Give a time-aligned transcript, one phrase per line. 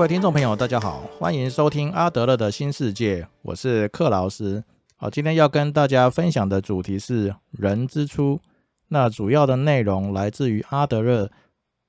[0.00, 4.64] 各位听众朋友，大家好，欢迎收听阿德勒的新世界，我是克劳斯。
[4.96, 8.40] 好，今天要跟大家分享的主题是人之初。
[8.88, 11.26] 那主要的内容来自于阿德勒《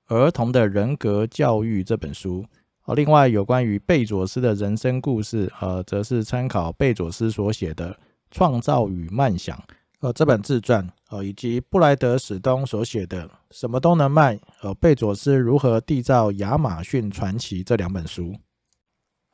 [0.08, 2.46] 儿童的人格教育》这本书。
[2.82, 7.94] 好，另外有关于贝佐斯的人生故事，呃，则是参考贝佐斯所写的
[8.30, 9.58] 《创造与梦想》
[10.02, 18.34] 呃这本自传，呃，以及布莱德史东所写的《什么都能卖》呃贝佐斯如何缔造亚马逊传奇这两本书。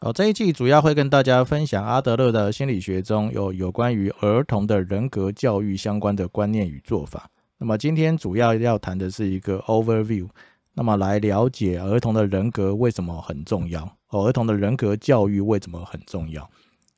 [0.02, 7.30] 好，这一季主要会跟大家分享阿德勒的心理学中有有关于儿童的人格教育相关的观念与做法。
[7.60, 10.28] 那么今天主要要谈的是一个 overview。
[10.74, 14.26] 那么来了解儿童的人格为什么很重要哦？
[14.26, 16.48] 儿童的人格教育为什么很重要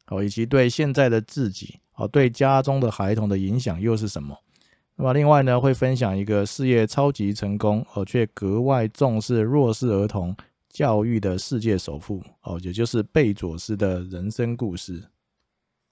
[0.07, 0.23] 哦？
[0.23, 4.37] 以及对现在的自己哦，对家中的孩童的影响又是什么？
[5.01, 10.35] 那么另外呢，会分享一个事业超级成功哦，却格外重视弱势儿童
[10.67, 15.01] 教育的世界首富哦，也就是贝佐斯的人生故事。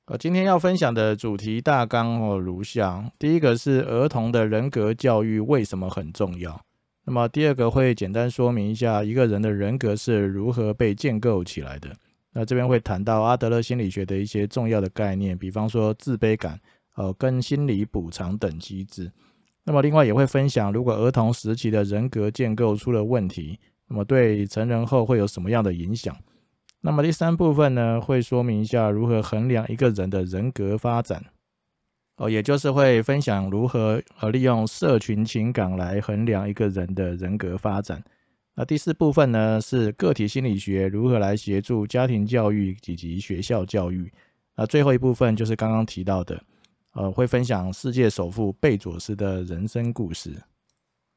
[0.08, 6.60] 呃，今天要分享的主题大纲哦如下：第一个是儿童的人格教育为什么很重要。
[7.06, 11.90] 那么第二个会简单说明一下一个人的人格是如何被建构起来的。
[12.34, 16.60] 那这边会谈到阿德勒心理学的一些重要的概念，比方说自卑感、
[16.98, 19.10] 呃跟心理补偿等机制。
[19.64, 26.16] 那么另外也会分享，如果儿童时期的人格建构出了问题，那么对成人后会有什么样的影响？
[26.82, 31.24] 那么第三部分呢，会说明一下如何衡量一个人的人格发展。
[32.18, 38.04] 哦，也就是会分享如何呃利用社群情感来衡量一个人的人格发展。
[38.56, 44.12] 那第四部分呢是个体心理学如何来协助家庭教育以及学校教育。
[44.56, 46.42] 那最后一部分就是刚刚提到的，
[46.98, 50.36] 呃，会分享世界首富贝佐斯的人生故事。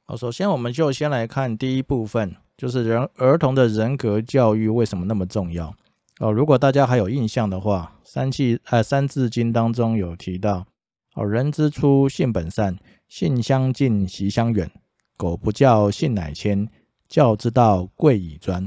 [0.04, 5.74] 好，首先我们就先来看第一部分，就是人儿童的人格教育为什么那么重要？
[6.18, 10.66] 哦，如果大家还有印象的话，《三气呃三字经》当中有提到。
[11.14, 12.76] 哦，人之初，性本善，
[13.08, 14.70] 性相近，习相远。
[15.16, 16.68] 苟不教，性乃迁。
[17.08, 18.62] 教之道，贵以专。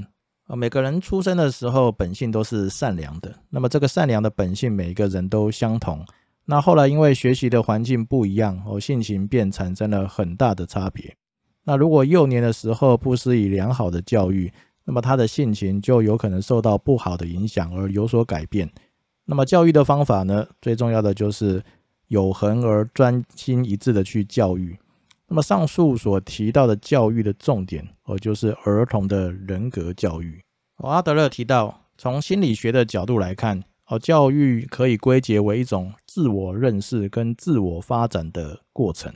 [0.48, 3.32] 啊，每个人出生的时候，本性都是善良的。
[3.52, 6.04] 那么，这个善良的本性，每一个人都相同。
[6.46, 11.16] 那后来，因为学习的环境不一样，哦，性情便产生了很大的差别。
[11.64, 14.52] 那如果幼年的时候不施以良好的教育，
[14.86, 18.70] 那么他的性情就有可能受到不好的影响而有所改变。
[19.26, 20.48] 那么，教育的方法呢？
[20.62, 21.64] 最重要的就是。
[22.10, 24.78] 有恒而专心一致的去教育。
[25.28, 30.40] 那么上述所提到的教育的重点，哦，就是儿童的人格教育。
[30.78, 33.64] 哦，阿德勒提到，从心理学的角度来看，
[34.00, 39.14] 教育可以归结为一种自我认识跟自我发展的过程。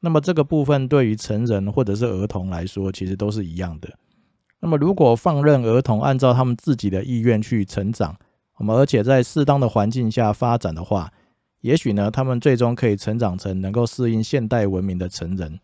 [0.00, 3.88] 那么这个部分对于成人或者是儿童来说，其实都是一样的。
[4.60, 8.16] 那么如果放任儿童按照他们自己的意愿去成长，
[8.58, 11.12] 我们而且在适当的环境下发展的话，
[11.60, 15.58] 也许呢，他们最终可以成长成能够适应现代文明的成人。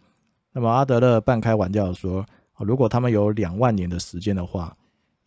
[0.53, 2.27] 那么阿德勒半开玩笑说，
[2.59, 4.77] 如果他们有两万年的时间的话，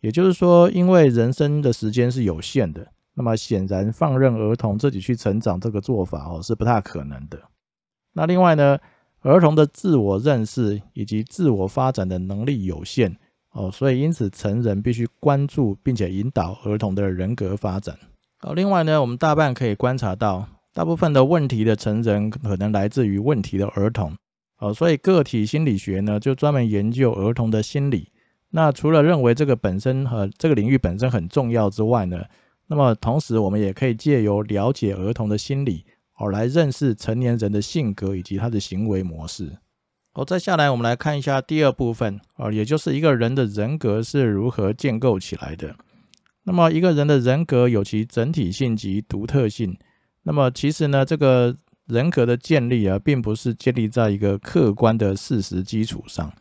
[0.00, 7.38] 也就是说，因为人生的时间是有限的，那么显然放任儿童自己去成长这个做法哦是不太可能的。
[8.12, 8.78] 那另外呢，
[9.22, 13.16] 儿童的自我认识以及自我发展的能力有限
[13.52, 17.96] 哦，所以因此成人必须关注并且引导儿童的人格发展。
[18.42, 20.46] 哦，另外呢，我们大半可以观察到。
[20.72, 24.12] 大部分的问题的成人可能来自于问题的儿童，
[24.58, 28.10] 哦，所以个体心理学呢就专门研究儿童的心理。
[28.50, 32.24] 那除了认为这个本身和这个领域本身很重要之外呢，
[32.66, 35.84] 那么同时我们也可以借由了解儿童的心理，
[36.16, 39.58] 哦，来认识成年人的性格以及他的行为模式。
[40.14, 45.74] 哦，再下来我们来看一下第二部分，哦，也就是一个人的人格是如何建构起来的。
[46.44, 49.76] 那么一个人的人格有其整体性及独特性。
[50.22, 56.32] 那么其实呢，这个人格的建立啊，并不是建立在一个客观的事实基础上，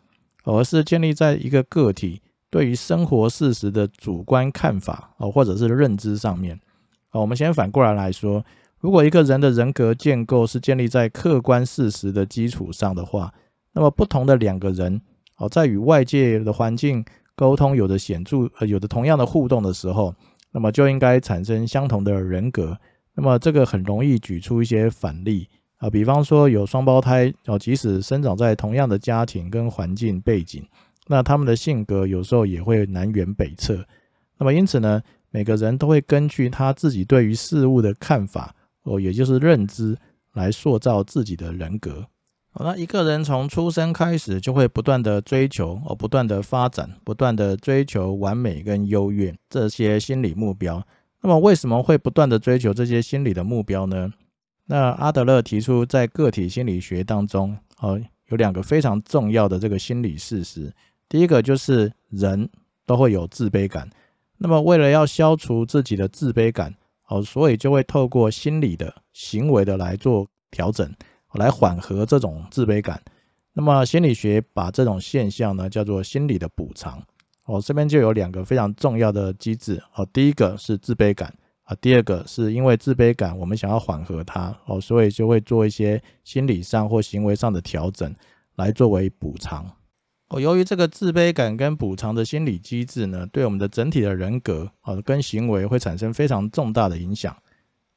[0.43, 2.21] 而是建立在一个个体
[2.53, 6.55] 对于生活事实的主观看法哦，或者是认知上面。
[7.09, 8.45] 哦，我们先反过来来说，
[8.79, 13.33] 如果一个人的人格建构是建立在客观事实的基础上的话，
[13.71, 15.01] 那么不同的两个人
[15.37, 17.03] 哦，在与外界的环境
[17.35, 20.13] 沟通有着显著有着同样的互动的时候，
[20.51, 22.77] 那么就应该产生相同的人格。
[23.15, 30.63] 那么这个很容易举出一些反例啊，比方说有双胞胎哦，即使生长在同样的家庭跟环境背景，
[31.07, 33.85] 那他们的性格有时候也会南辕北辙。
[34.37, 39.97] 那么因此呢，每个人都会根据他自己对于事物的看法哦，也就是认知
[40.33, 42.05] 来塑造自己的人格。
[42.55, 50.85] 那一个人从出生开始就会不断的追求哦，不断的发展，不断的追求完美跟优越这些心理目标。
[51.21, 54.11] 那么为什么会不断的追求这些心理的目标呢？
[54.65, 60.71] 那阿德勒提出，在个体心理学当中，哦，有两个非常重要的这个心理事实。
[61.07, 62.49] 第一个就是人
[62.85, 63.89] 都会有自卑感，
[64.37, 66.73] 那么为了要消除自己的自卑感，
[67.07, 70.91] 哦，所以就会透过心理的行为的来做调整。
[71.33, 73.01] 来缓和这种自卑感，
[73.53, 77.03] 那么心理学把这种现象呢叫做心理的补偿。
[77.45, 79.81] 哦，这边就有两个非常重要的机制。
[79.95, 88.15] 哦，第一个是自卑感啊，第二个是因为自卑感，我们想要缓和它，哦，所以就会做一些心理上或行为上的调整
[88.57, 89.65] 来作为补偿。
[90.33, 97.37] 哦，由于这个自卑感跟补偿的心理机制呢，对我们的整体的人格啊跟行为会产生非常重大的影响。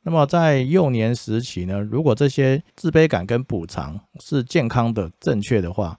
[0.03, 5.99] 那么在幼年时期呢，如果这些自卑感跟补偿是健康的、正确的话，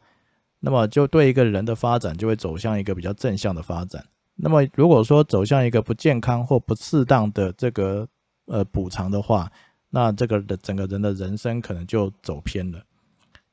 [0.59, 4.05] 那么就对一个人的发展就会走向一个比较正向的发展。
[4.35, 8.07] 那么如果说走向一个不健康或不适当的这个
[8.45, 9.51] 呃补偿的话，
[9.89, 12.79] 那这个的整个人的人生可能就走偏了。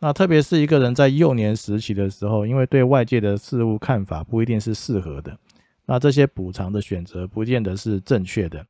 [0.04, 5.34] 那特别是一个人在幼年时期的时候，因为对外界的事物看法不一定是适合的，
[5.86, 8.62] 那这些补偿的选择不见得是正确的，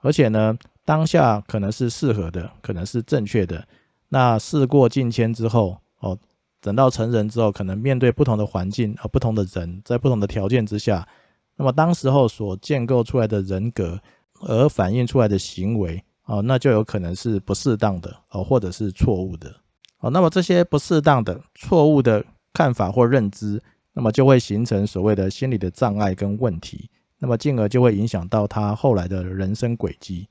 [0.00, 0.56] 而且呢。
[0.86, 3.64] 当下可能是适合的，可能是正确的。
[4.08, 6.18] 那事过境迁之后，哦，
[6.60, 11.06] 等到成人之后，可能面对不同的环境和不同的人，在不同的条件之下，
[11.54, 14.00] 那么当时候所建构出来的人格，
[14.40, 19.54] 而反映出来的行为，哦，那就有可能是不适当的，哦，或者是错误的，
[20.00, 23.62] 哦，那么这些不适当的、错误的看法或认知，
[23.92, 30.26] 那么就会形成所谓的心理的障碍跟问题，那么进而就会影响到他后来的人生轨迹。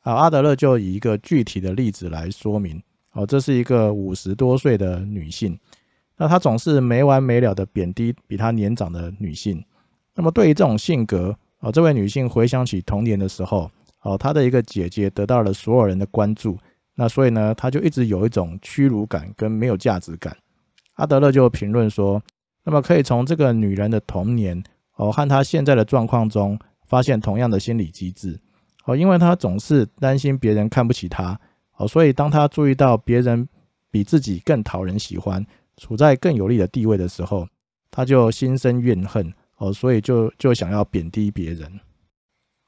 [0.00, 2.82] 啊，阿德勒就以一个具体的例子来说明。
[3.12, 5.56] 哦，这是一个五十多岁的女性，
[6.16, 9.64] 那她总是没完没了的贬低比她年长的女性。
[10.16, 13.70] 那么对于这种性格，哦，这位女性回想起童年的时候，
[14.02, 16.58] 哦，她的一个姐姐得到了所有人的关注，
[16.94, 20.36] 那所以呢，她就一直有一种屈辱感跟没有价值感。
[20.94, 22.22] 阿德勒就评论说，
[22.64, 24.62] 那么可以从这个女人的童年，
[24.96, 28.40] 哦，和她现在的状况中，发现同样的心理机制。
[28.86, 31.40] 哦，因为他总是担心别人看不起他，
[31.78, 33.48] 哦，所以当他注意到别人
[33.90, 35.42] 比自己更讨人喜欢，
[35.78, 37.48] 处在更有利的地位的时候，
[37.90, 41.80] 他就心生怨恨，哦，所以就就想要贬低别人。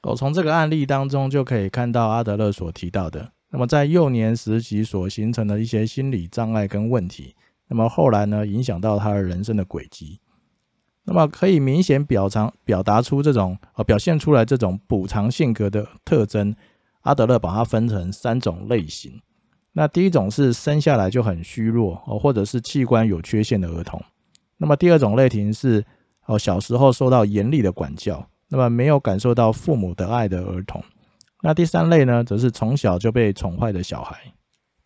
[0.01, 7.33] 哦，从这个案例当中就可以看到阿德勒所提到的，那么在幼年时期所形成的一些心理障碍跟问题，
[7.67, 10.19] 那么后来呢，影响到他的人生的轨迹。
[11.05, 16.53] 那么可以明显表长表达出这种呃表现出来这种补偿性格的特征，
[17.03, 19.21] 阿德勒把它分成三种类型。
[19.71, 24.03] 那第一种是生下来就很虚弱哦，或者是器官有缺陷的儿童。
[24.57, 25.85] 那么第二种类型是
[26.25, 30.83] 哦小时候受到严厉的管教，那么没有感受到父母的爱的儿童。
[31.41, 34.17] 那第三类呢，则是从小就被宠坏的小孩。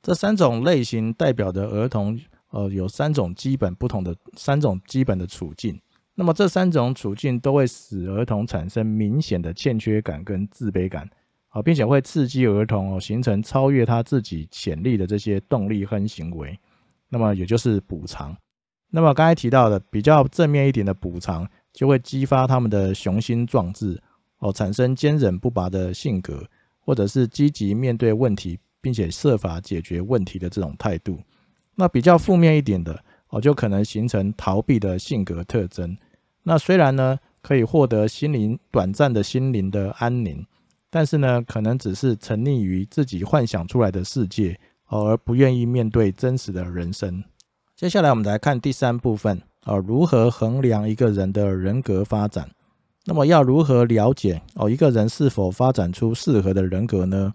[0.02, 2.20] 这三种类型代表的儿童，
[2.50, 5.80] 呃，有三种基本不同的三种基本的处境。
[6.14, 11.10] 那么这三种处境都会使儿童产生明显的欠缺感跟自卑感，
[11.50, 16.60] 啊，并且会刺激儿童哦形成超越他自己潜力的这些动力和行为。
[17.08, 18.36] 那么也就是补偿。
[18.90, 24.02] 那么刚才提到的比较正面一点的补偿，就会激发他们的雄心壮志，
[24.42, 26.46] 哦，产生坚韧不拔的性格，
[26.82, 31.18] 或者是积极面对问题，并且设法解决问题的这种态度。
[31.74, 33.04] 那比较负面一点的。
[33.34, 35.98] 哦，就可能形成逃避的性格特征。
[36.44, 40.46] 那虽然呢，可以获得心灵短暂的心灵的安宁，
[40.90, 47.24] 但是呢，可能只是沉溺于自己幻想出来的世界哦，而不愿意面对真实的人生。
[47.74, 52.52] 接下来我们来看第三部分，哦，如何衡量一个人的人格发展？
[53.12, 57.34] 那么要如何了解哦一个人是否发展出适合的人格呢？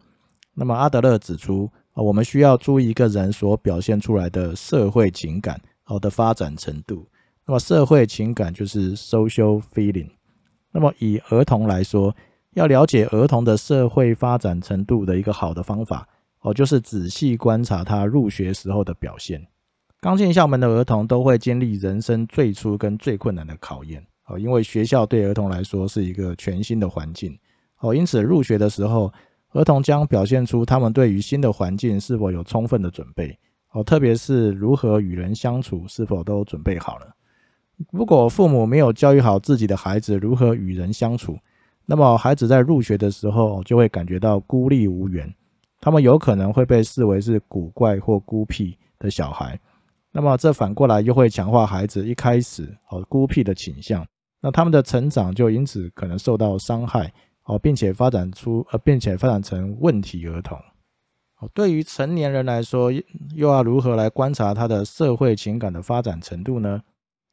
[0.54, 5.60] 那么阿德勒指出，啊，我们需要注意一个人所表现出来的社会情感。
[5.82, 7.06] 好的发展程度，
[7.44, 10.08] 那么社会情感就是 social feeling。
[10.72, 12.16] 那么以儿童来说，
[12.54, 16.08] 要了解儿童的社会发展程度的一个好的方法，
[16.40, 19.46] 哦，就是仔细观察他入学时候的表现。
[20.00, 27.38] 刚进校门的儿童都会经历人生最初跟最困难的考验，哦，因为学校对儿童来说是一个全新的环境，
[27.80, 29.12] 哦，因此入学的时候，
[29.52, 33.38] 儿童将表现出他们对于新的环境是否有充分的准备。
[33.72, 37.14] 哦，特别是如何与人相处，是否都准备好了？
[37.92, 41.36] 如果父母没有教育好自己的孩子如何与人相处，
[41.84, 45.30] 那么孩子在入学的时候就会感觉到孤立无援，
[45.80, 49.60] 他们有可能会被视为是古怪或孤僻的小孩，
[50.10, 54.06] 那么这反过来又会强化孩子一开始哦孤僻的倾向，
[54.40, 57.12] 那他们的成长就因此可能受到伤害
[57.44, 60.58] 哦，并且发展出呃，并且发展成问题儿童。
[61.38, 62.90] 哦，对于成年人来说，
[63.34, 66.80] 又要如何来观察他的社会情感的发展程度呢？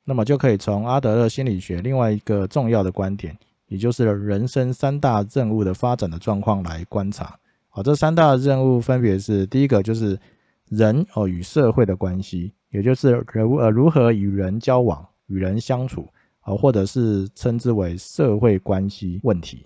[0.06, 7.40] 那么就可以从阿德勒心理学另外一个重要的观点，也就是人生三大任务的发展的状况来观察。
[7.70, 10.20] 好，这三大任务分别是：第一个就是
[10.68, 16.08] 人哦与社会的关系，也就是如呃如何与人交往、与人相处，
[16.44, 19.66] 啊，或者是称之为社会关系问题。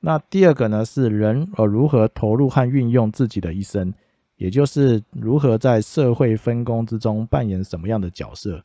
[0.00, 3.92] 那第二个呢，是人呃如何投入和运用自己的一生，
[4.36, 8.62] 也就是如何在社会分工之中扮演什么样的角色，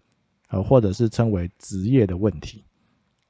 [0.50, 2.64] 呃，或者是称为职业的问题。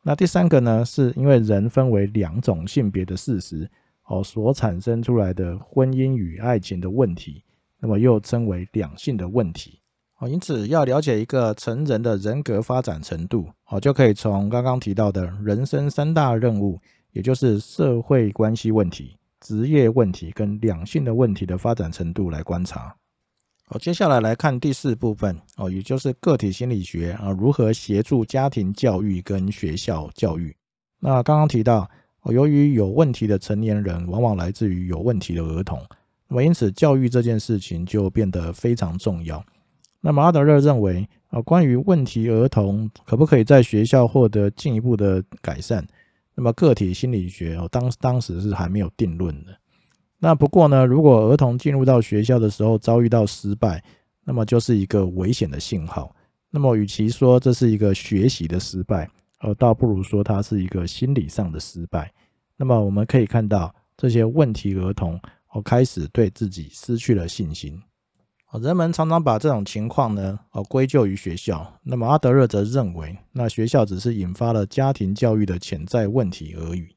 [0.02, 3.70] 那第三个呢，是因为人分为两种性别的事实，
[4.08, 7.42] 哦所产生出来的婚姻与爱情的问题，
[7.80, 9.80] 那么又称为两性的问题。
[10.28, 16.80] 因此要了解一个成人的人格发展程度，哦，就可以从刚刚提到的人生三大任务。
[17.14, 22.92] 也就是社会关系问题、职业问题跟两性的问题的发展程度来观察。
[23.66, 30.56] 好，接下来来看第四部分哦，也就是个体心理学啊，如何协助家庭教育跟学校教育。
[31.00, 31.88] 那刚刚提到
[32.24, 35.80] 哦，由于有问题的成年人往往来自于有问题的儿童，
[36.28, 39.46] 那么因此教育这件事情就变得非常重要。
[40.06, 45.88] 那么阿德勒认为啊，关于问题儿童可不可以在学校获得进一步的改善？
[46.36, 49.56] 那么个体心理学哦，当当时是还没有定论的。
[50.20, 53.82] 那不过呢，如果儿童进入到学校的时候遭遇到失败，
[54.26, 56.14] 那么就是一个危险的信号。
[56.50, 62.12] 那么与其说这是一个学习的失败，而倒不如说它是一个心理上的失败。
[62.58, 65.18] 那么我们可以看到这些问题儿童
[65.54, 67.82] 哦，开始对自己失去了信心。
[68.60, 71.80] 人们常常把这种情况呢，哦归咎于学校。
[71.84, 76.88] 那么阿德勒则认为，那学校只是引发了家庭教育的潜在问题而已。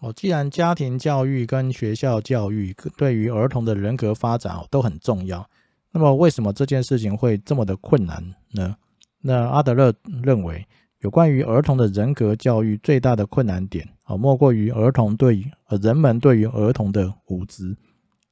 [0.00, 5.48] 哦，既然家庭教育跟学校教育对于儿童的人格发展哦都很重要，
[5.92, 8.76] 那么为什么这件事情会这么的困难呢？
[9.20, 10.66] 那阿德勒认为，
[11.00, 17.76] 有关于儿童的人格教育最大的困难点，哦莫过于儿童对于呃人们对于儿童的无知。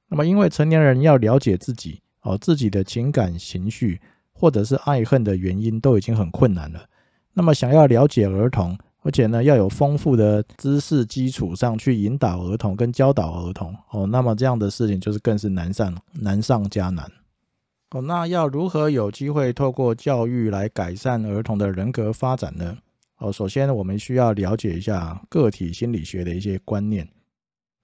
[0.09, 2.03] 那么因为成年人要了解自己。
[2.23, 4.01] 哦，自己的情感情绪
[4.33, 6.85] 或者是爱恨的原因都已经很困难了。
[7.33, 17.11] 那么，想要了解儿童，而且呢要有丰富的知识基础上去引导儿童跟教导儿童，哦，那么这样的事情就是更是难上难上加难。
[17.91, 22.77] 哦，那要如何有机会透过教育来改善儿童的人格发展呢？
[23.19, 27.09] 哦，首先我们需要了解一下个体心理学的一些观念。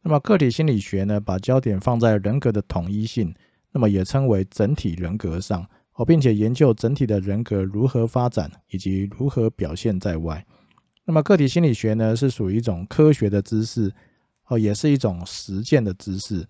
[0.03, 3.35] 那么，个体心理学呢，把焦点放在人格的统一性。
[3.77, 5.63] 那么也称为整体人格上
[5.97, 10.43] 哦，并且研究整体的人格如何发展以及如何表现在外。
[11.05, 13.93] 那么个体心理学呢，是属于一种科学的知识
[14.47, 16.43] 哦，也是一种实践的知识。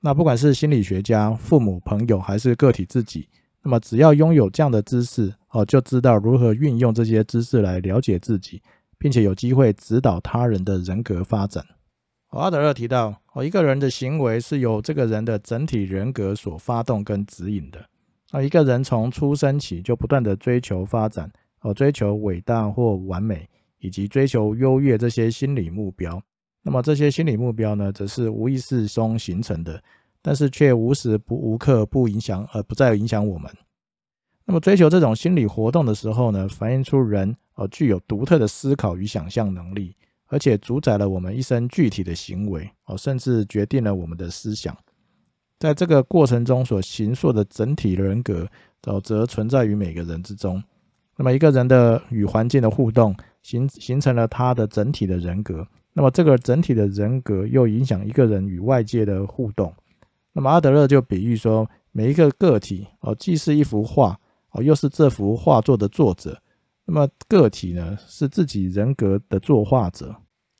[0.00, 3.28] 那不管是心理学家、父母、朋友，还是个体自己，
[3.62, 8.60] 那么只要拥有这样的知识哦，就知道如何运用这些知识来了解自己，
[8.98, 11.64] 并且有机会指导他人的人格发展。
[12.40, 17.84] 阿德勒提到，哦，一个人的行为是由这个人的整体人格所发动跟指引的。
[18.30, 23.46] 那一个人从出生起就不断的追求发展，哦，追求伟大或完美，
[23.80, 26.22] 以及追求优越这些心理目标。
[26.62, 29.82] 那么这些心理目标呢，则是无意识中形成的，
[30.22, 33.50] 但是却无时不无刻不影响，而不再影响我们。
[34.46, 39.94] 那么追求这种心理活动的时候呢，反映出人哦具有独特的思考与想象能力。
[40.32, 44.74] 而且主宰了我们一生具体的行为哦，甚至决定了我们的思想。
[45.58, 48.48] 在这个过程中所形塑的整体人格，
[48.86, 50.62] 哦，则存在于每个人之中。
[51.18, 55.68] 那么一个人的与环境的互动，形形成了他的整体的人格。
[55.92, 59.70] 那么这个整体的人格又影响一个人与外界的互动。
[60.32, 64.18] 那么阿德勒就比喻说，每一个个体哦，既是一幅画
[64.52, 66.40] 哦，又是这幅画作的作者。
[66.84, 70.14] 那么个体呢，是自己人格的作画者。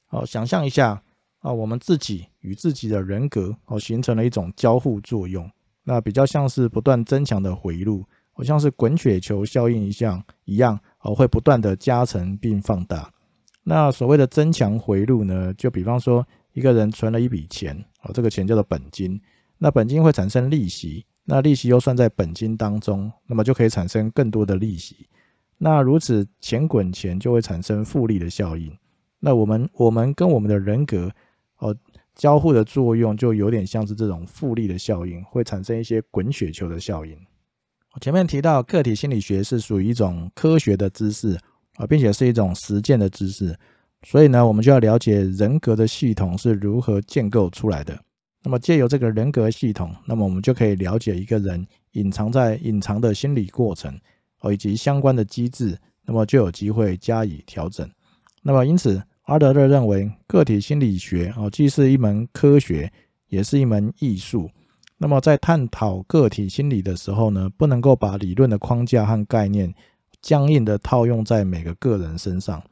[0.07, 1.03] 好，想象一下
[1.41, 5.51] 啊，我们自己与自己的人格哦，形成了一种交互作用。
[5.85, 13.13] 那比较像是不断增强的回路，好像是滚雪球效应一样一样哦，会不断的加成并放大。
[13.65, 19.21] 那所谓的增强回路呢，就比方说一个人存了一笔钱哦，这个钱叫做本金。
[19.59, 25.09] 那本金会产生利息，那利息又算在本金当中，那么就可以产生更多的利息。
[25.65, 28.77] 那如此钱滚钱就会产生复利的效应。
[29.21, 31.09] 那我们我们跟我们的人格
[31.59, 31.73] 哦
[32.17, 37.17] 交互的作用就有点像是这种复利的效应，会产生一些滚雪球的效应。
[37.95, 41.39] 我前面提到个体心理学是属于一种科学的知识
[41.77, 43.57] 啊，并且是一种实践的知识，
[44.03, 47.97] 所以呢，我们就要了解人格的系统是如何建构出来的。
[48.43, 53.97] 那么借由这个人格系统，那么我们就可以了解一个人隐藏在隐藏的心理过程
[54.43, 57.89] 哦，以及相关的机制，那么就有机会加以调整。
[58.43, 62.93] 那么因此，阿德勒认为个体心理学哦，既是一门科学，
[63.29, 64.51] 也是一门艺术。
[64.99, 69.73] 那么在探讨个体心理的时候呢，不能够把理论的框架和概念
[70.21, 72.63] 僵硬的套用在每个个人身上，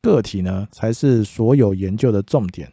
[0.00, 2.72] 个体呢才是所有研究的重点。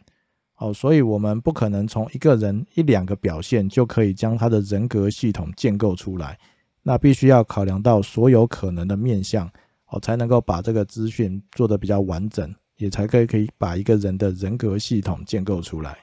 [0.58, 6.38] 哦，所以我们不可能从一个人一两个表现就可以将他的人格系统建构出来，
[6.82, 9.50] 那必须要考量到所有可能的面相，
[9.86, 15.98] 哦，才能够把这个资讯做得比较完整，也才可以可以把一个人的人格系统建构出来。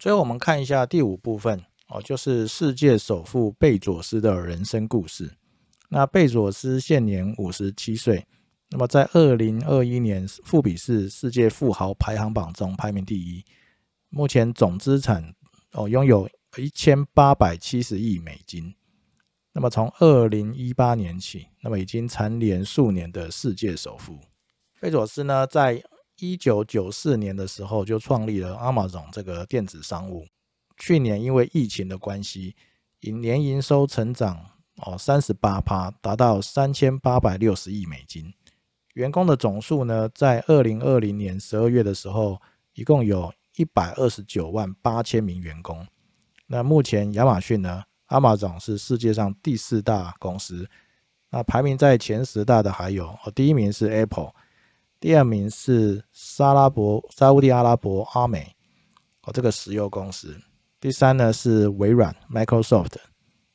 [0.00, 1.62] 最后我们看一下第五部分。
[1.88, 5.32] 哦，就是世界首富贝佐斯的人生故事。
[5.88, 8.26] 那贝佐斯现年五十七岁，
[8.70, 13.44] 那么在二零二一年富比士世界富豪排行榜中排名第一，
[14.08, 15.32] 目前总资产
[15.74, 18.74] 哦拥有一千八百七十亿美金。
[19.56, 24.18] 那么从二零一八年起，那么已经蝉联数年的世界首富。
[24.78, 25.82] 贝佐斯呢，在
[26.18, 30.26] 一九九四年的时候就创立了 Amazon 这个电子商务。
[30.76, 32.54] 去年因为疫情的关系，
[33.00, 34.38] 营年营收成长
[34.82, 38.34] 哦三十八趴，达到三千八百六十亿美金。
[38.92, 42.38] 员工的总数呢，在二零二零年十二月的时候，
[42.74, 45.86] 一共有一百二十九万八千名员工。
[46.46, 50.68] 那目前亚马逊呢，Amazon 是世界上第四大公司。
[51.30, 54.32] 那排名在前十大的还有哦，第一名是 Apple，
[55.00, 58.54] 第二名是沙拉伯沙地阿拉伯阿美
[59.22, 60.36] 哦，这个石油公司。
[60.78, 62.94] 第三呢是微软 Microsoft，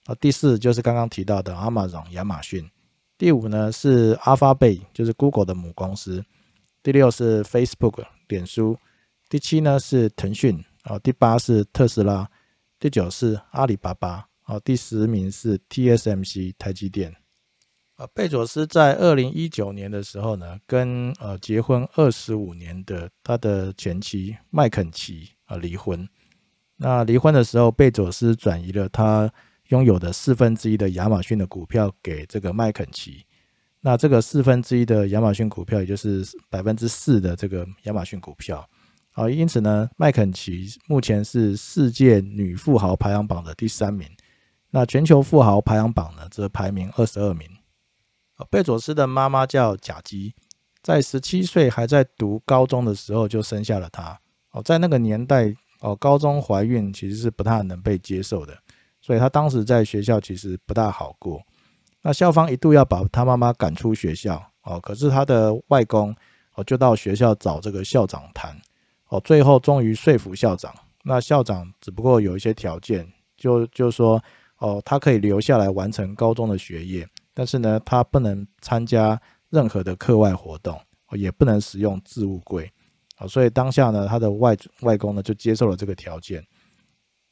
[0.05, 2.69] 啊，第四就是刚刚提到的 Amazon 亚马逊，
[3.17, 6.23] 第五呢是 Alphabet 就是 Google 的母公司，
[6.83, 8.77] 第六是 Facebook 脸书，
[9.29, 12.29] 第七呢是腾讯，啊，第八是特斯拉，
[12.79, 17.15] 第九是阿里巴巴，啊，第十名是 TSMC 台积电，
[17.95, 26.05] 啊，贝佐斯在二零一九年的时候呢，跟呃结婚二十五年的他的前妻麦肯齐啊离婚。
[26.75, 29.31] 那离婚的时候，贝佐斯转移了他
[29.69, 33.25] 拥有的四分之一的亚马逊的股票给这个麦肯齐。
[33.79, 38.69] 那这个四分之一的亚马逊股票，也就是百分之四的这个亚马逊股票。
[39.11, 44.05] 好，因此呢，麦肯齐目前是世界女富豪排行榜的第三名。
[44.71, 47.47] 那全球富豪排行榜呢，则排名二十二名。
[48.49, 50.33] 贝佐斯的妈妈叫贾基，
[50.81, 54.19] 在十七岁还在读高中的时候就生下了他。
[54.51, 55.53] 哦，在那个年代。
[55.83, 58.55] 哦，高中怀孕其实是不太能被接受的，
[59.01, 61.41] 所以他当时在学校其实不大好过。
[62.03, 66.15] 那校方一度要把他妈妈赶出学校，哦，可是他的外公
[66.53, 68.55] 哦就到学校找这个校长谈，
[69.07, 70.71] 哦，最后终于说服校长。
[71.03, 74.23] 那校长只不过有一些条件，就就说
[74.61, 79.19] 哦，他可以留下来完成高中的学业，但是呢，他不能参加
[79.49, 80.79] 任何的课外活动，
[81.13, 82.71] 也不能使用置物柜。
[83.27, 86.45] 所以当下呢，他的外外公呢就接受了这个条件。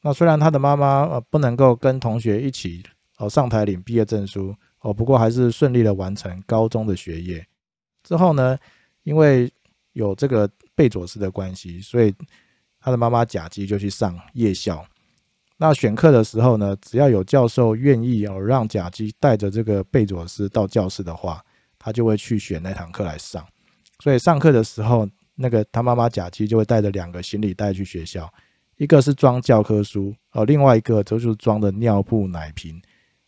[0.01, 2.81] 那虽然他的妈妈呃不能够跟同学一起
[3.17, 7.45] 哦上台领毕业证书哦，不过还是顺利的完成高中的学业。
[8.03, 8.57] 之后呢，
[9.03, 9.51] 因为
[9.93, 12.11] 有这个贝佐斯的关系，所以
[12.79, 14.83] 他的妈妈贾基就去上夜校。
[15.59, 21.39] 那选课的时候呢，只要有教授愿意哦让贾基带着这个贝佐斯到教室的话，
[21.77, 23.45] 他就会去选那堂课来上。
[23.99, 25.07] 所以上课的时候。
[25.41, 28.29] 那个他妈妈甲基就会带着两个行李袋去学校，
[28.75, 32.77] 一个是装教科书，哦，另外一个就是装的尿布、奶瓶，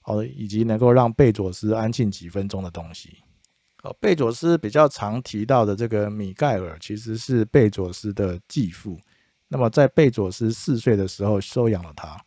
[0.04, 3.20] 哦，以及能够让贝佐斯安静几分钟的东西。
[3.84, 9.00] 哦，贝佐斯比较常提到的这个米盖尔，其实是贝佐斯的继父。
[9.54, 12.18] 那么在贝佐斯四岁的时候收养了他。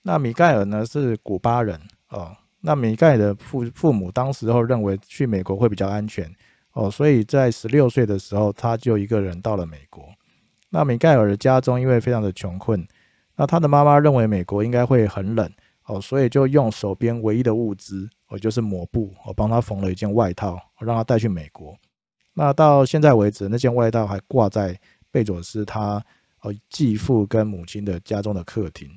[0.00, 6.34] 那米盖尔呢是古巴人，哦，那米盖尔的父父母当时候认为去美国会比较安全。
[6.72, 10.08] 哦，所以在十六岁的时候，他就一个人到了美国。
[10.70, 12.82] 那米盖尔的家中因为非常的穷困，
[13.36, 15.46] 那他的妈妈认为美国应该会很冷，
[15.84, 21.76] 哦，所以就用手边唯一的物资，哦，就是抹布，我帮他缝了一件外套，让他带去美国。
[22.32, 24.74] 那到现在为止，那件外套还挂在
[25.10, 26.02] 贝佐斯他
[26.42, 28.88] 哦继父跟母亲的家中的客厅。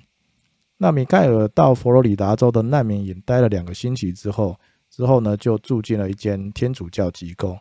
[0.78, 4.60] 那米盖尔到佛罗里达州的难民营待了两个星期之后。
[4.88, 7.58] 之后呢，就住进了一间天主教机构，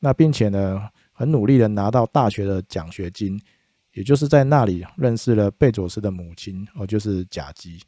[0.00, 3.40] 那并且呢，很努力的拿到大学的奖学金，
[3.94, 7.80] 也就是在那里认识了贝佐斯的母亲，哦，就是贾基。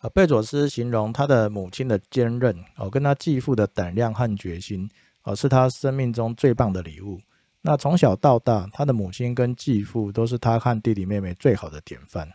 [0.00, 4.86] 呃，贝佐斯形容他的母亲的坚韧哦，跟他继父的胆量和决心
[5.22, 7.18] 哦，是他生命中最棒的礼物。
[7.66, 12.30] 那从小到大，他的母亲跟继父都是他和弟弟妹妹最好的典范。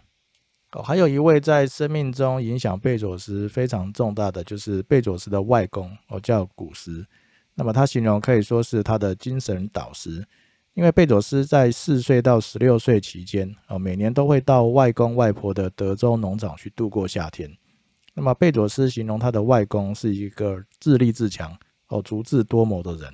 [0.71, 7.05] 哦，还有一位在生命中影响贝佐斯非常重大的，就是贝佐斯的外公哦，叫古斯。
[7.53, 10.27] 那么他形容可以说是他的精神导师，
[10.73, 17.55] 因为贝佐斯在四岁到十六岁期间哦，每年都会到外公外婆的德州农场去度过夏天。
[18.15, 21.55] 那么贝佐斯形容他的外公是一个自立自强
[21.89, 23.13] 哦、足智多谋的人。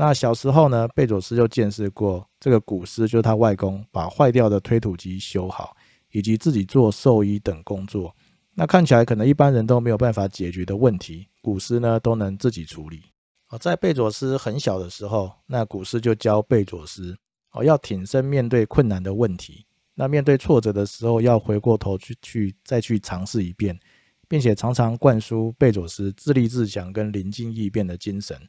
[0.00, 5.76] 那小时候呢，贝佐斯就见识过这个古斯，就是他外公把坏掉的推土机修好，
[6.12, 8.14] 以及自己做兽医等工作。
[8.54, 13.02] 那看起来可能一般人都没有办法解决的问题，古斯呢都能自己处理。
[13.48, 17.18] 哦，在贝佐斯很小的时候，那古斯就教贝佐斯
[17.50, 19.66] 哦要挺身面对困难的问题。
[19.96, 23.76] 那面对挫折的时候，要回过头去去再去尝试一遍，
[24.28, 28.40] 并且常常灌输贝佐斯自立自强跟临机应变的精神。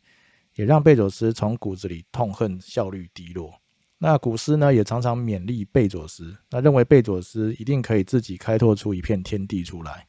[0.59, 3.53] 也让贝佐斯从骨子里痛恨效率低落。
[3.97, 10.05] 那古斯呢，也常常勉励贝佐斯，那认为贝佐斯一定可以自己开拓出一片天地出来。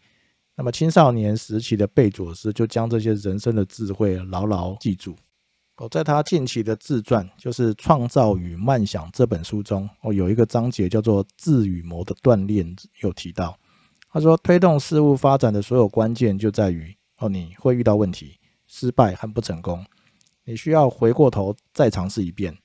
[0.57, 5.15] 那么青少年时期的贝佐斯就将这些人生的智慧牢牢记住。
[5.77, 12.67] 哦，在他近期的自传，就是《创造与幻想》这本书中，哦，有一个章节叫做“智与谋的锻炼”，
[13.03, 13.57] 有提到，
[14.11, 18.37] 他说，推动事物发展的所有关键就在于，哦，你会遇到问题、
[18.67, 19.87] 失败和不成功。
[20.45, 22.57] 你需要回过头再尝试一遍，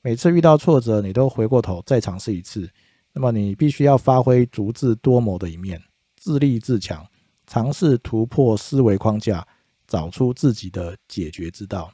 [0.00, 2.70] 每次遇到挫折，你都回过头再尝试一次。
[3.12, 5.80] 那么你必须要发挥足智多谋的一面，
[6.16, 7.06] 自立自强，
[7.46, 9.46] 尝试突破思维框架，
[9.86, 11.92] 找出自己的解决之道。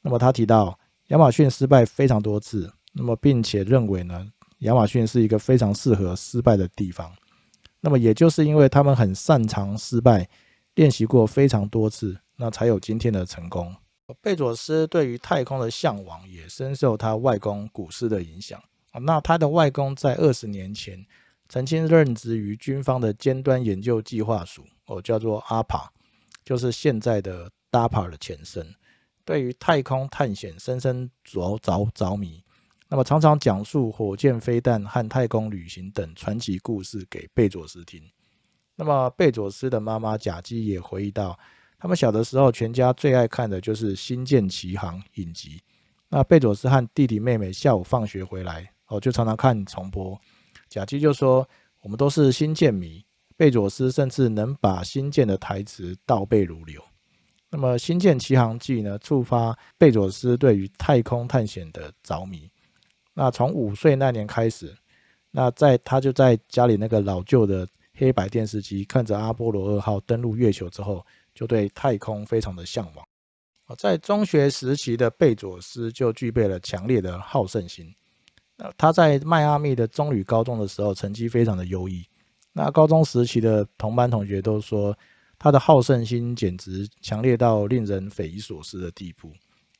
[0.00, 4.26] 那么他提到亚马逊失败非常多次，那么并且认为呢，
[4.60, 7.12] 亚马逊是一个非常适合失败的地方。
[7.80, 10.26] 那么也就是因为他们很擅长失败，
[10.76, 13.74] 练习过非常多次，那才有今天的成功。
[14.20, 18.62] 贝佐斯对于太空的向往也深受他外公古斯的影响。
[19.02, 21.06] 那他的外公在二十年前
[21.48, 25.90] 曾经任职于军方的尖端研究计划署，哦，叫做阿帕，
[26.44, 28.74] 就是现在的 DAPA 的前身。
[29.24, 32.44] 对于太空探险深深着着着迷，
[32.88, 38.02] 那么常常讲述火箭飞弹和太空旅行等传奇故事给贝佐斯听。
[38.76, 41.38] 那么贝佐斯的妈妈贾基也回忆到。
[41.84, 45.60] 他们小的时候，全家最爱看的就是《星舰奇航》影集。
[46.08, 50.18] 那贝佐斯和弟弟妹妹下午放学回来，哦，就常常看重播。
[50.70, 51.46] 贾基就说
[51.84, 53.04] ：“我们都是星舰迷。”
[53.36, 56.82] 贝佐斯甚至能把星舰的台词倒背如流。
[57.50, 62.50] 那么，《星舰奇航记》呢，触发贝佐斯对于太空探险的着迷。
[63.12, 64.74] 那从五岁那年开始，
[65.30, 71.04] 那在他就在家里那个老旧的黑白电视机，看着阿波罗二号登陆月球之后。
[71.34, 73.06] 就对太空非常的向往
[73.76, 77.92] 在中学时期的贝佐斯就具备了强烈的好胜心。
[78.58, 82.06] 呃，他在迈阿密的中旅高中的时候，成绩非常的优异。
[82.52, 84.96] 那高中时期的同班同学都说，
[85.38, 89.32] 他的好胜心简直强烈到令人匪夷所思的地步。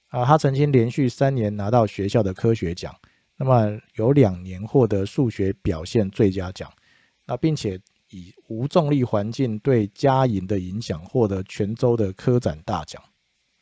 [0.09, 2.93] 啊，他曾经连续三年拿到学校的科学奖，
[3.37, 6.73] 那么有两年获得数学表现最佳奖。
[7.27, 7.81] 那并且。
[8.15, 13.03] 以无重力环境对家营的影响，获得泉州的科展大奖。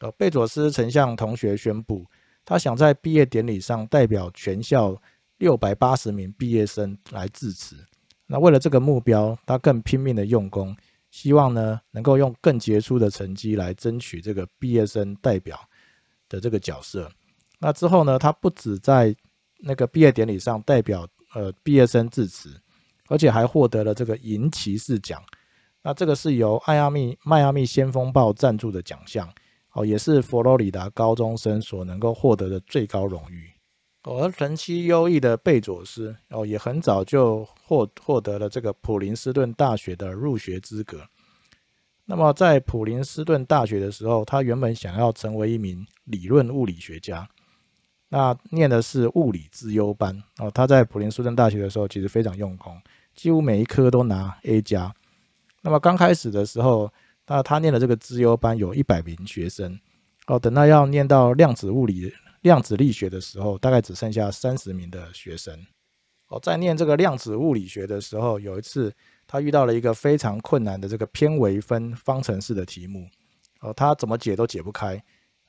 [0.00, 2.04] 呃，贝佐斯曾向同学宣布，
[2.44, 5.00] 他想在毕业典礼上代表全校
[5.38, 7.76] 六百八十名毕业生来致辞。
[8.26, 10.76] 那为了这个目标，他更拼命的用功，
[11.10, 15.58] 希望呢能够用更杰出的成绩来争取这个毕业生代表
[16.28, 17.10] 的这个角色。
[17.58, 19.16] 那之后呢，他不止在
[19.60, 22.60] 那个毕业典礼上代表呃毕业生致辞。
[23.08, 25.22] 而且还获得了这个银骑士奖，
[25.82, 29.28] 那这个是由迈阿密迈阿密先锋报赞助的奖项，
[29.72, 33.50] 哦，也是佛罗里达高中生所能够获得的最高荣誉。
[34.04, 41.02] 而成绩优异的贝佐斯，哦，也很早就获获得了这个普林斯顿大学的入学资格。
[42.04, 47.28] 那么在普林斯顿大学的时候，他原本想要成为一名理论物理学家。
[48.14, 52.78] 那念的是物理资优班哦，他在普林斯顿大学的时候其实非常用功。
[53.14, 54.94] 几乎每一科都拿 A 加。
[55.62, 56.92] 那么刚开始的时候，
[57.26, 59.80] 那他念的这个资优班有一百名学生
[60.26, 60.38] 哦。
[60.38, 65.58] 等到要念到量子物理、量子力学的时候，大概只剩下三十名的学生
[66.28, 66.38] 哦。
[66.42, 68.92] 在念这个量子物理学的时候，有一次
[69.26, 73.08] 他遇到了一个非常困难的这个偏微分方程式的题目
[73.60, 75.02] 哦，他怎么解都解不开。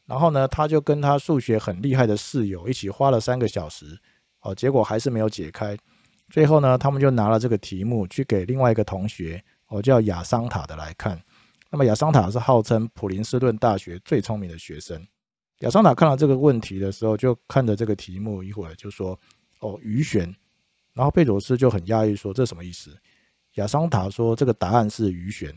[0.06, 3.98] 然后呢，他就跟他数学很厉害的室友一起花了三个小时
[4.42, 5.78] 哦，结果还是没有解开。
[6.30, 11.22] 最后呢，他们就拿了这个题目去给另外一个同学我叫亚桑塔的来看。
[11.70, 15.02] 那么亚桑塔是号称普林斯顿大学最聪明的学生。
[15.60, 19.18] 亚桑塔看到这个问题的时候，就看着这个题目，一会儿就说
[19.62, 20.24] ：“哦，鱼旋。”
[20.94, 22.96] 然后贝佐斯就很讶异说：“这什么意思？”
[23.56, 25.52] 亚桑塔说：“这个答案是鱼旋。”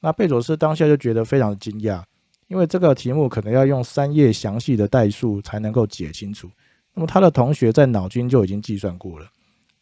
[0.00, 2.02] 那贝佐斯当下就觉得非常惊讶，
[2.48, 6.50] 因为这个题目可能要用三页详细的代数才能够解清楚。
[6.94, 9.26] 那么他的同学在脑筋就已经计算过了，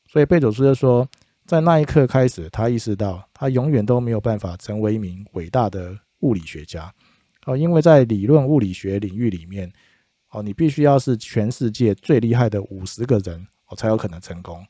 [0.07, 1.09] 所以贝佐斯就说，
[1.47, 6.93] 在那一刻开始，他意识到他永远都没有办法成为一名伟大的物理学家
[7.47, 9.73] 哦，因为在理论物理学领域里面
[10.31, 14.67] 哦，你必须要是全世界最厉害的五十个人哦，才有可能成功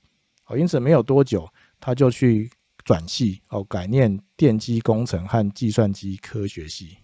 [0.46, 0.56] 哦。
[0.56, 1.48] 因此没有多久，
[1.80, 2.48] 他就去
[2.84, 6.98] 转系哦，改念电机工程和计算机科学系。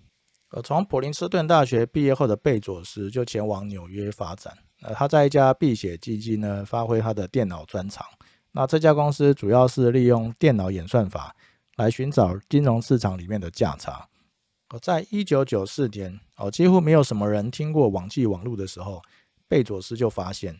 [0.52, 4.52] 呃，从普林斯顿大学毕业后的贝佐斯就前往纽约发展。
[4.82, 8.06] 呃，他在一家避险基金呢，发挥他的电脑专长。
[8.50, 11.34] 那这家公司主要是利用电脑演算法
[11.76, 14.06] 来寻找金融市场里面的价差。
[14.68, 19.00] 哦，在一九九四年，哦，几乎没有什么人听过网际网络的时候，
[19.48, 20.54] 贝佐斯就发现，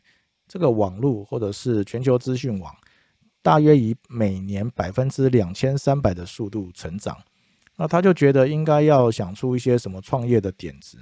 [0.49, 2.75] 这个网络或者是全球资讯网，
[3.43, 7.19] 大约以每年百分之两千三百的速度成长。
[7.77, 10.99] 那他就觉得应该要想出一些什么创业的点子。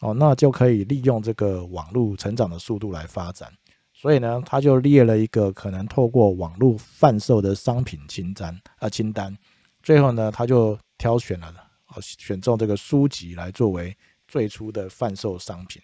[0.00, 3.48] 哦，那就可以利用这个网络成长的速度来发展，
[3.92, 9.32] 所以呢，他就列了一个可能透过网络贩售的商品清单啊清单，
[9.80, 11.54] 最后呢，他就挑选了
[11.86, 15.80] 哦选中这个书籍来作为最初的贩售商品。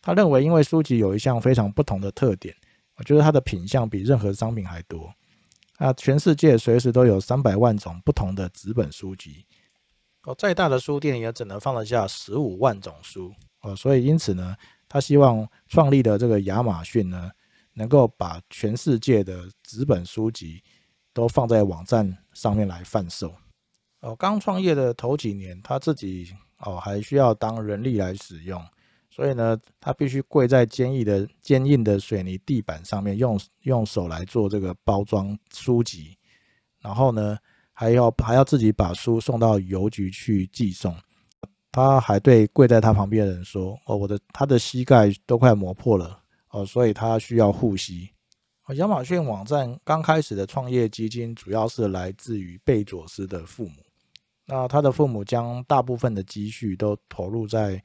[0.00, 2.54] 他认为，因为书籍有一项非常不同的特点，
[2.98, 5.12] 我觉得它的品相比任何商品还多。
[5.78, 9.44] 啊，全世界随时都有三百万种不同的纸本书籍。
[10.24, 14.56] 哦，再大的书店也只能放得下十五万种书哦，所以因此呢，
[14.88, 17.30] 他希望创立的这个亚马逊呢，
[17.74, 20.62] 能够把全世界的纸本书籍
[21.12, 23.34] 都放在网站上面来贩售。
[24.00, 28.64] 哦，刚创业的头几年，他自己哦还需要当人力来使用，
[29.14, 36.16] 所以呢，他必须跪在坚硬的坚硬的水泥地板上面，用用手来做这个包装书籍，
[36.80, 37.38] 然后呢。
[37.76, 40.96] 还要还要自己把书送到邮局去寄送，
[41.72, 48.08] 他还对跪在他旁边的人说：“哦，我的他的膝盖都快磨破了哦，所以他需要护膝。”
[48.76, 53.82] 亚马逊网站刚开始的创业基金主要是来自于贝佐斯的父母，
[54.46, 57.82] 那他的父母将大部分的积蓄都投入在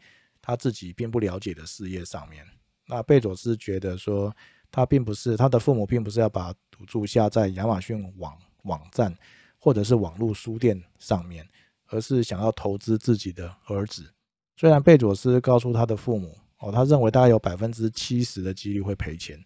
[0.50, 2.46] 他自己并不了解的事业上面。
[2.88, 4.36] 那贝佐斯觉得说，
[4.72, 9.16] 他并不是他的父母并不是要把赌注下在亚马逊网网站。
[9.62, 11.46] 或者是网络书店上面，
[11.88, 14.10] 而是想要投资自己的儿子。
[14.56, 19.38] 虽然贝佐斯告诉他的父母，哦，他认为大概有百分之七十的几率会赔钱，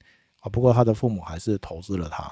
[0.41, 2.31] 啊，不过他的父母还是投资了他。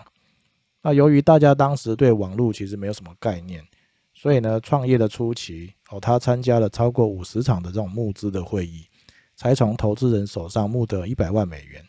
[0.84, 3.66] 那由于大家当时对网络其实没有什么概念，
[4.14, 8.86] 所以呢，创业的初期，哦，他参加了超过五十场的这种募资的会议，
[9.36, 11.84] 才从投资人手上募得一百万美元。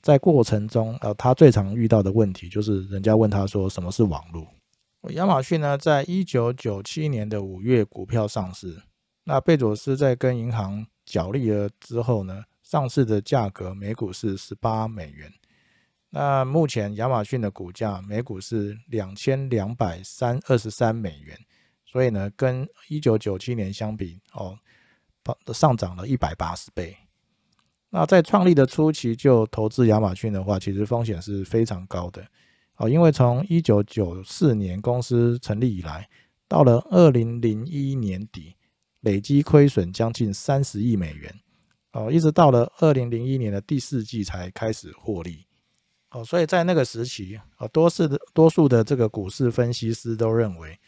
[0.00, 4.46] 在过程中，呃，他最常遇到的问题就是人家问他说什么是网络。
[5.10, 8.80] 亚马逊呢，在一九九七年的五月股票上市。
[9.24, 15.32] 那贝佐斯在跟银行角力了之后呢，上市的价格每股是十八美元。
[16.10, 21.38] 那目前亚马逊的股价每股是两千两百三二十三美元，
[21.92, 24.56] 所以呢，跟一九九七年相比，哦，
[25.52, 26.96] 上涨了一百八十倍。
[27.90, 32.26] 那在创立的初期就投资亚马逊的话，其实风险是非常高的。
[32.76, 36.08] 哦，因为从一九九四年公司成立以来，
[36.48, 38.56] 到了二零零一年底，
[39.00, 41.34] 累积亏损将近三十亿美元。
[41.92, 45.46] 哦，一直到了二零零一年的第四季才开始获利。
[46.12, 50.80] 哦，所以在那个时期，哦，多数的多数的这个股市分析师都认为，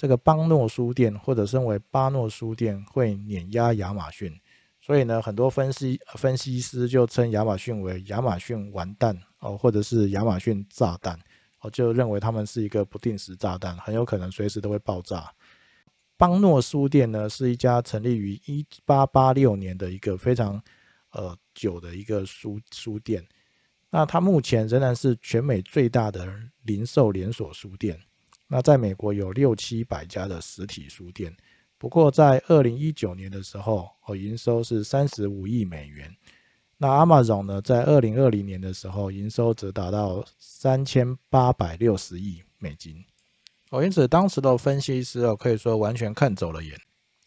[0.00, 4.32] 这个邦诺书店或者称为巴诺书店会碾压亚马逊。
[4.80, 11.20] 所以呢，很多分析分析师就称亚马逊为亚马逊完蛋哦，或者是亚马逊炸弹。
[11.60, 15.30] 哦就认为他们是一个不定时炸弹，很有可能随时都会爆炸。
[16.16, 20.58] 邦诺书店呢，是一家成立于一八八六年的一个非常
[21.10, 23.22] 呃久的一个书书店。
[23.90, 26.26] 那它目前仍然是全美最大的
[26.62, 28.00] 零售连锁书店。
[28.52, 31.32] 那在美国有六七百家的实体书店。
[31.78, 36.12] 不过在二零一九年的时候，哦，营收是三十五亿美元。
[36.76, 42.96] 那 Amazon 呢，在二零二零年的时候，营收则达到三千八百六十亿美金。
[43.70, 46.76] 哦，因此当时的分析师哦，可以说完全看走了眼。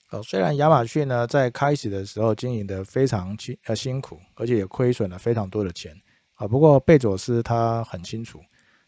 [0.09, 5.95] 哦，虽然亚马逊呢在开始的时候经营的非常辛呃辛苦，而且也亏损了非常多的钱
[6.35, 6.47] 啊。
[6.47, 8.39] 不过贝佐斯他很清楚，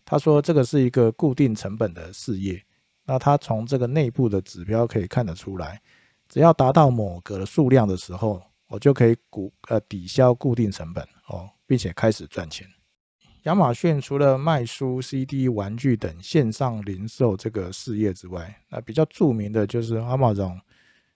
[0.06, 2.63] 他说这个是一个固定成本的事业，
[3.06, 5.82] 那他从这个内部的指标可以看得出来，
[6.30, 12.68] 只要达到某个数量的时候，我就可以股呃抵消固定成本哦，并且开始赚钱。
[13.44, 20.60] 亚马逊除了卖书、CD、玩具等线上零售这个事业之外，那比较著名的就是 Amazon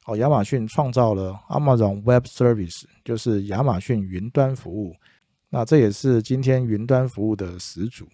[0.06, 4.96] 哦，亚马逊创造了 Amazon Web Service，就是亚马逊云端服务。
[5.50, 8.08] 那这也是今天云端服务的始祖。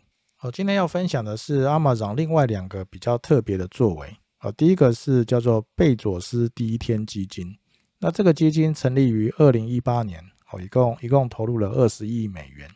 [0.45, 4.15] 我，今天要分享的是 Amazon 另外两个比较特别的作为。
[4.37, 7.57] 啊，第一个是叫做贝佐斯第一天基金。
[7.99, 12.69] 那这个基金成立于二零一八年，哦，一共一共投入了二十亿美元。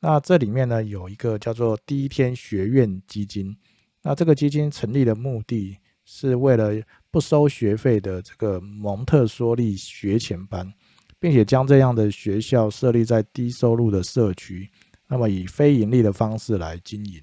[0.00, 3.56] 那这里面呢，有一个叫做第一天学院基金。
[4.02, 6.72] 那这个基金成立的目的是为了
[7.12, 10.72] 不收学费的这个蒙特梭利学前班，
[11.20, 14.68] 并且将这样的学校设立在低收入的社区，
[15.08, 17.20] 那么以非盈利的方式来经营。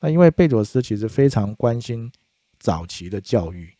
[0.00, 2.10] 那因为贝佐斯其实非常关心
[2.60, 3.74] 早期的教育，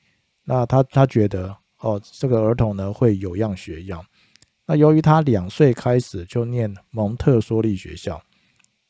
[0.45, 4.05] 那他他觉得哦，这个儿童呢会有样学样。
[4.67, 8.21] 那由于他两岁开始就念蒙特梭利学校，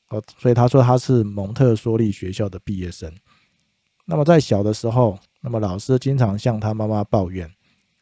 [0.09, 3.13] 哦，所以他说他是蒙特梭利学校的毕业生。
[4.07, 7.49] 那么在小的时候，那么老师经常向他妈妈抱怨，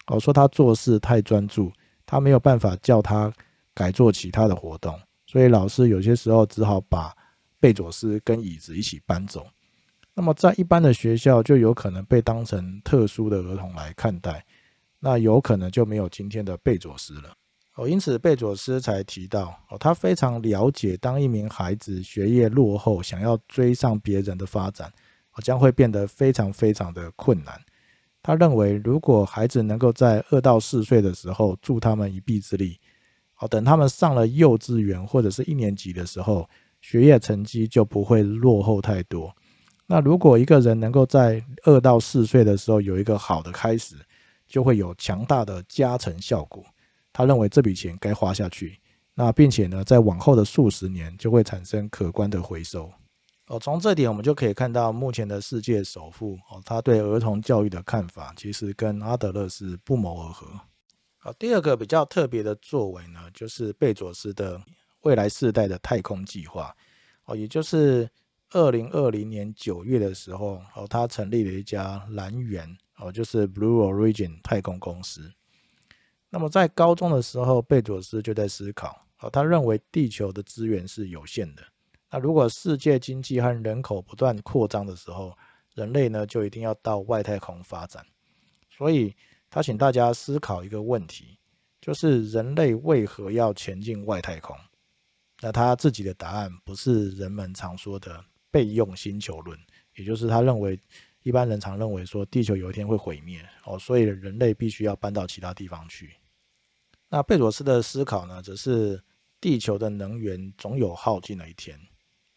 [0.06, 1.72] 哦，说他做事太专注，
[2.06, 3.32] 他没有办法叫他
[3.74, 4.98] 改做其他的活动，
[5.36, 7.14] 所以老师有些时候只好把
[7.60, 9.46] 贝佐斯跟椅子一起搬走。
[10.14, 14.42] 那么在一般的学校就有可能被当成特殊的儿童来看待，
[14.98, 17.36] 那有可能就没有今天的贝佐斯了。
[17.74, 24.90] 哦，因此贝佐斯才提到，哦，他非常了解，当一名孩子学业落后，想要追上别人的发展，
[25.34, 27.60] 哦，将会变得非常非常的困难。
[28.22, 32.80] 他认为，如果孩子能够在二到四岁的时候助他们一臂之力，
[33.38, 36.48] 哦，等他们上了幼稚园或者是一年级的时候，
[36.80, 39.34] 学业成绩就不会落后太多。
[39.86, 43.94] 那如果一个人能够在二到四岁的时候有一个好的开始，
[44.46, 46.64] 就会有强大的加成效果。
[47.12, 48.78] 他认为这笔钱该花下去，
[49.14, 52.90] 那并且呢，在往后的数十年就会产生可观的回收。
[53.48, 60.46] 哦，从这点我们就可以看到，目前的世界首富哦，他对儿童教育的看法其实跟阿德勒是不谋而合。
[61.26, 64.62] 好，第二个比较特别的作为呢，就是贝佐斯的
[65.00, 66.72] 未来世代的太空计划。
[67.24, 68.08] 哦，也就是
[68.50, 75.28] 二零二零年九月的时候，哦，他成立了一家蓝源哦，就是 Blue Origin 太空公司。
[76.30, 81.62] 那么在高中的时候，贝佐斯就在思考，哦，他认为地球的资源是有限的。
[82.08, 85.36] 那如果世界经济和人口不断扩张的时候，
[85.74, 88.06] 人类呢就一定要到外太空发展。
[88.70, 89.12] 所以
[89.50, 91.38] 他请大家思考一个问题，
[91.80, 94.56] 就是人类为何要前进外太空？
[95.40, 99.58] 那他自己的答案不是人们常说的备用星球论，
[99.94, 100.80] 也就是他认为。
[101.22, 106.14] 一般人常认为说地球有一天会毁灭哦，所以人类必须要搬到其他地方去。
[107.08, 109.02] 那贝佐斯的思考呢，则是
[109.40, 111.76] 地球的能源总有耗尽的一天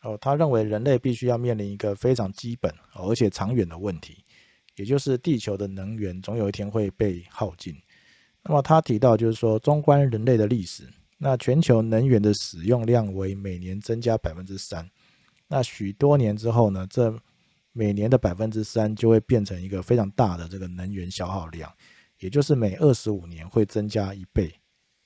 [0.02, 0.18] 哦。
[0.20, 4.26] 他认为人类必须要面临一个非常基本而且长远的问题，
[4.80, 7.76] 也就是地球的能源总有一天会被耗尽。
[8.44, 10.88] 那么他提到就是说，纵观人类的历史，
[11.18, 14.90] 那全球能源的使用量为每年增加百分之三。
[15.50, 17.14] 那许多年之后呢，这
[17.74, 21.70] 每年的百分之三就会变成一个非常大的这个能源消耗量，
[22.20, 24.50] 也就是每二十五年会增加一倍。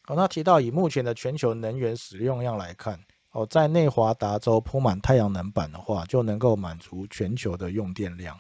[0.04, 3.00] 好，那提到以目前的全球能源使用量来看，
[3.32, 8.40] 哦，在内华达州铺满太阳能板的话，就能够满足全球的用电量。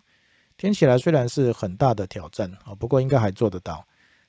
[0.57, 3.85] 听起来虽然是很大的挑战啊，不过应该还做得到。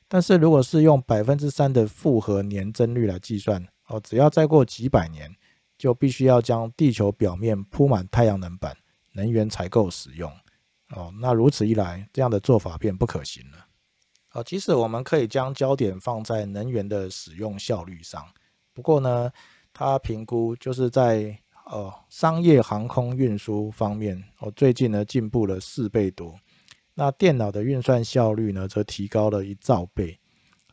[0.09, 5.35] 但是如果是用百分之三的复合年增率来计算，哦，只要再过几百年，
[5.77, 8.77] 就必须要将地球表面铺满太阳能板。
[9.17, 10.29] 能源采购使用，
[10.91, 13.67] 哦，那如此一来，这样的做法便不可行了。
[14.33, 18.27] 哦，即使我们可以将焦点放在能源的使用效率上，
[18.73, 19.31] 不过呢，
[19.73, 21.39] 他评估就是在
[21.75, 26.39] 呃商业航空运输方面，哦，最近呢进步了四倍多。
[26.95, 30.17] 那电脑的运算效率呢，则提高了一兆倍。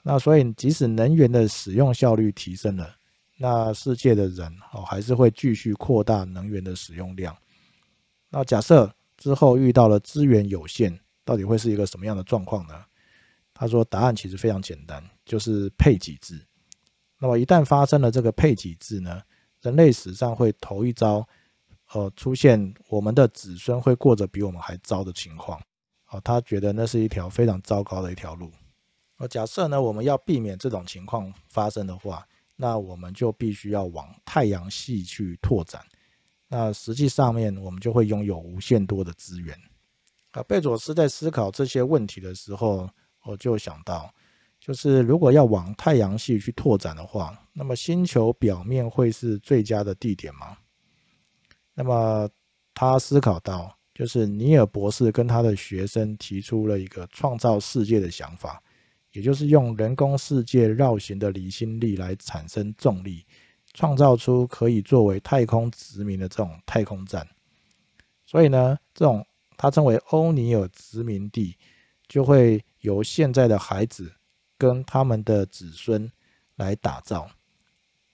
[0.04, 2.96] 那所以，即使能源的使用效率提升了，
[3.38, 7.36] 那世界的人哦，还是会继续扩大能源的使用量。
[8.30, 12.76] 那假设之后遇到了资源有限，到底会是一个什么样的状况呢？
[13.56, 16.40] 他说，答案其实非常简单，就是配给制。
[17.20, 19.22] 那么一旦发生了这个配给制呢，
[19.62, 21.28] 人类史上会头一遭，
[21.94, 25.62] 呃，出现我们的子孙会过着比我们还糟的情况。
[26.10, 28.52] 哦，他觉得那是一条非常糟糕的一条路。
[29.30, 35.86] 假设呢，我们要避免这种情况发生的话，那我们就必须要往太阳系去拓展。
[36.48, 39.56] 那实际上面，我们就会拥有无限多的资源。
[40.32, 42.90] 啊，贝佐斯在思考这些问题的时候，
[43.24, 44.12] 我就想到，
[44.62, 50.56] 就是如果要往太阳系去拓展的话，那么星球表面会是最佳的地点吗？
[51.74, 52.30] 那么
[52.74, 58.62] 他思考到，就是尼尔博士跟他的学生提出了一个创造世界的想法，
[59.12, 63.26] 也就是用人工世界绕行的离心力来产生重力，
[63.74, 67.28] 创造出可以作为太空殖民的这种太空站。
[68.26, 69.26] 所以呢，这种。
[69.58, 71.56] 他称为欧尼尔殖民地，
[72.08, 74.12] 就会由现在的孩子
[74.62, 76.12] 跟他们的子孙
[76.58, 77.28] 来打造。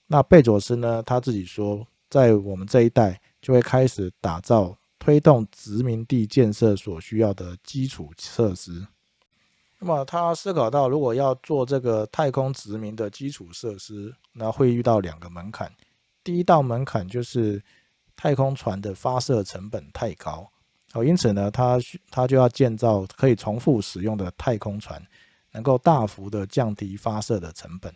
[0.05, 8.87] 那贝佐斯呢，他自己说，在我们这一代就会开始打造推动殖民地建设所需要的基础设施。
[9.79, 15.69] 那么他思考到，如果要做这个太空殖民的基础设施，那会遇到两个门槛。
[16.23, 17.61] 第一道门槛就是
[18.15, 20.49] 太空船的发射成本太高。
[20.93, 21.77] 哦，因此呢，他
[22.09, 25.05] 他就要建造可以重复使用的太空船，
[25.57, 27.91] 能够大幅的降低发射的成本。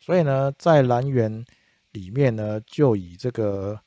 [0.00, 1.44] 所以呢，在蓝源
[1.92, 3.78] 里面呢，就以这个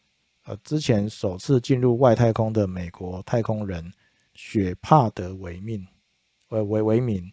[0.45, 3.91] 呃之前首次进入外太空的美国太空人
[4.35, 5.83] 雪帕德为命
[6.49, 7.23] 为为为名，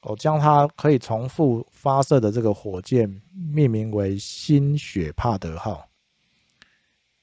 [0.00, 5.88] 哦，将它可以重复发射的这个火箭命名为新雪帕德号。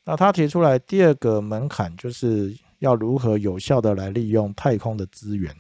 [0.06, 2.58] 那他提出来第二个门槛就是。
[2.80, 5.54] 要如何有效的来利用太空的资源？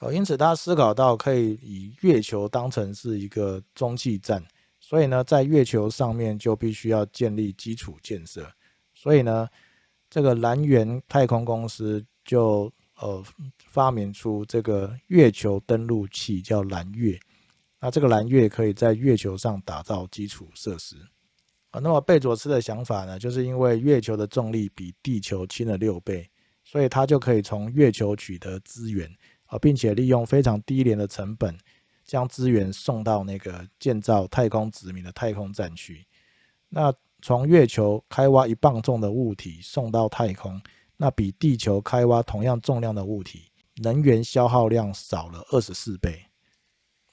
[0.00, 4.44] 哦，因此他思考到可以以月球当成是一个中继站，
[4.78, 8.46] 所以呢，在月球上面就必须要建立基础建设。
[8.94, 9.48] 所以呢，
[10.10, 12.70] 这个蓝源太空公司就
[13.00, 13.24] 呃
[13.70, 17.18] 发明出这个月球登陆器，叫蓝月。
[17.80, 20.96] 那这个蓝月可以在月球上打造基础设施。
[21.70, 26.28] 啊那么贝佐斯的想法呢，就是因为月球的重力比地球轻了六倍，
[26.64, 29.10] 所以他就可以从月球取得资源
[29.46, 31.56] 啊，并且利用非常低廉的成本，
[32.04, 36.06] 将资源送到那个建造太空殖民的太空站去。
[36.68, 36.92] 那
[37.22, 40.60] 从月球开挖一磅重的物体送到太空，
[40.96, 46.26] 那比地球开挖同样重量的物体，能源消耗量少了二十四倍。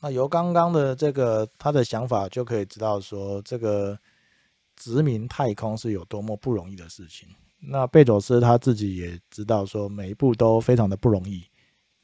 [0.01, 3.97] 那由刚刚的这个他的想法就可以知道说这个。
[4.75, 7.29] 殖民太空是有多么不容易的事情。
[7.59, 11.45] 那贝佐斯他自己也知道，说每一步都非常的不容易。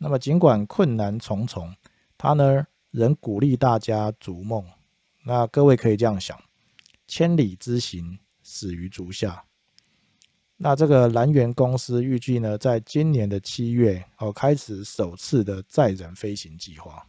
[0.01, 1.75] 那么尽管困难重重，
[2.17, 4.65] 他呢仍鼓励大家逐梦。
[5.23, 6.41] 那各位可以这样想：
[7.05, 9.43] 千里之行，始于足下。
[10.55, 17.05] 那这个蓝源公司预计呢，在今年的七月哦，开始首次的载人飞行计划。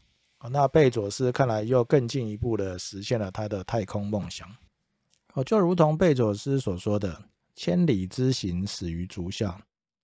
[0.51, 4.49] 那贝佐斯看来又更进一步的实现了他的太空梦想。
[5.35, 7.25] 哦，就如同贝佐斯所说的
[7.55, 9.61] ，“千里之行，始于足下”，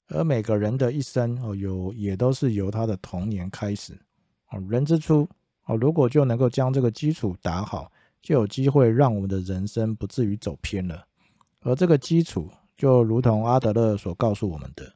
[0.09, 3.93] 而每个人的一生哦，有也都是由他的童年开始。
[4.51, 5.29] 哦，人之初
[5.65, 7.91] 哦，如果就能够将这个基础打好，
[8.23, 11.05] 就有机会让我们的人生不至于走偏了。
[11.63, 14.93] 而这个基础，就如同阿德勒所告诉我们的，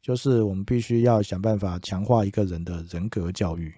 [0.00, 3.74] 就是我们必须要想办法强化一个人的人格教育。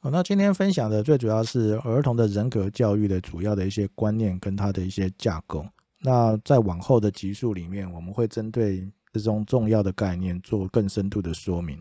[0.00, 5.64] 哦那今天分享的最主要是儿童的人格教育的主要的一些观念跟它的一些架构。
[5.98, 8.88] 那在往后的集数里面，我们会针对
[9.18, 11.78] 这种重要的概念做更深度的说明。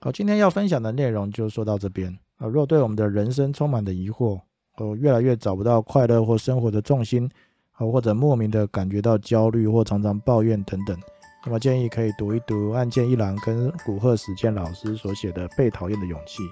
[0.00, 2.46] 好，今天要分享的内容就说到这边啊。
[2.46, 4.40] 如果对我们的人生充满的疑惑，
[4.76, 7.30] 哦，越来越找不到快乐或生活的重心，
[7.72, 10.98] 啊，或者莫名的感觉到焦虑或常常抱怨等等，
[11.46, 16.42] 那么建议可以读一读岸见一郎跟古贺史健老师所写的《被讨厌的勇气》。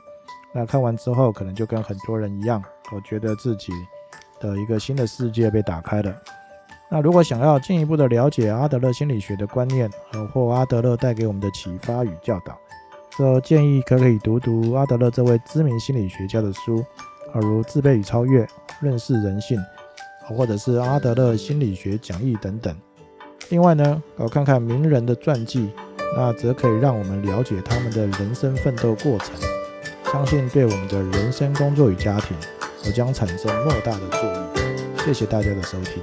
[0.55, 2.63] 那看完之后，可能就跟很多人一样，
[2.95, 3.73] 我觉得自己
[4.41, 6.15] 的一个新的世界被打开了。
[6.95, 12.55] 那如果想要进一步的了解阿德勒心理学的观念，呃，或阿德勒带给我们的启发与教导，
[13.17, 16.85] 这建议可以读读阿德勒这位知名心理学家的书，
[17.33, 18.45] 如《自卑与超越》
[18.83, 19.59] 《认识人性》，
[20.37, 22.77] 或者是阿德勒心理学讲义等等。
[23.49, 25.71] 另外呢，呃，看看名人的传记，
[26.15, 29.31] 那则可以让我们了解他们的人生奋斗过程。
[30.13, 32.37] 相信对我们的人生、工作与家庭，
[32.85, 35.07] 都将产生莫大的作用。
[35.07, 36.03] 谢谢大家的收听。